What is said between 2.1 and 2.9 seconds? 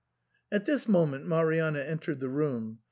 the room.